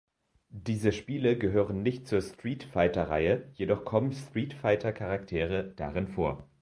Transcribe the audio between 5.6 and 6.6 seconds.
darin vor.